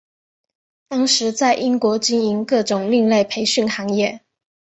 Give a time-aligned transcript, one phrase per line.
[0.87, 4.21] 当时在英国经营各种另类培训行业。